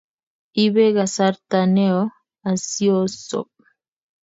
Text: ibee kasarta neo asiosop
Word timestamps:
ibee 0.63 0.91
kasarta 0.95 1.59
neo 1.75 2.01
asiosop 2.49 3.49